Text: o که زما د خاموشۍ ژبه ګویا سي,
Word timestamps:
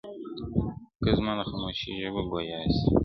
o 0.99 0.99
که 1.03 1.09
زما 1.17 1.33
د 1.37 1.41
خاموشۍ 1.49 1.91
ژبه 2.03 2.21
ګویا 2.29 2.59
سي, 2.75 2.85